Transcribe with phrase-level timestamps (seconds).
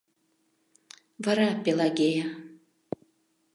[1.23, 2.25] Вара Пелагея.